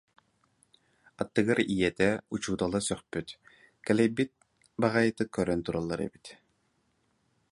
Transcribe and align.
Аттыгар 1.21 1.59
ийэтэ, 1.75 2.09
учуутала 2.35 2.79
сөхпүт, 2.87 3.27
кэлэйбит 3.85 4.31
баҕайытык 4.81 5.29
көрөн 5.35 5.61
тураллар 5.65 5.99
эбит 6.07 6.25